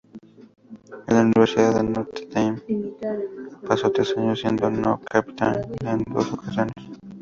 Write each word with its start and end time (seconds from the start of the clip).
En 1.05 1.15
la 1.15 1.21
Universidad 1.21 1.75
de 1.75 1.83
Norte 1.83 2.27
Dame 2.31 2.59
pasó 3.67 3.91
tres 3.91 4.17
años, 4.17 4.39
siendo 4.41 4.71
co-capitán 4.97 5.61
en 5.85 6.03
dos 6.11 6.33
ocasiones. 6.33 6.73